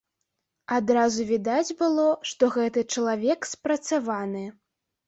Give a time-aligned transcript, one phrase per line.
[0.77, 4.43] Адразу відаць было, што гэты чалавек спрацаваны.